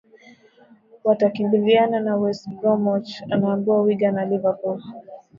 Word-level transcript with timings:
watakambiliana 1.03 1.99
na 1.99 2.15
westbromich 2.15 3.21
naambiwa 3.27 3.81
wigan 3.81 4.13
na 4.15 4.25
liverpool 4.25 4.81